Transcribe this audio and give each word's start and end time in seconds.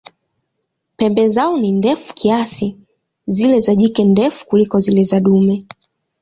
Pembe 0.97 1.27
zao 1.29 1.57
ni 1.57 1.71
ndefu 1.71 2.13
kiasi, 2.13 2.77
zile 3.27 3.59
za 3.59 3.75
jike 3.75 4.03
ndefu 4.03 4.45
kuliko 4.47 4.79
zile 4.79 5.03
za 5.03 5.19
dume. 5.19 5.65